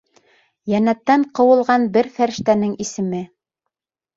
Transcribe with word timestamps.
Йәннәттән 0.71 1.27
ҡыуылған 1.41 1.85
бер 1.99 2.09
фәрештәнең 2.17 2.75
исеме. 2.87 3.21